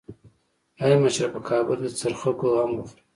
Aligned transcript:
ای 0.83 0.93
مشره 1.01 1.27
په 1.33 1.39
کابل 1.49 1.79
کې 1.81 1.89
د 1.91 1.95
څرخکو 1.99 2.45
غم 2.53 2.71
وخوره. 2.75 3.01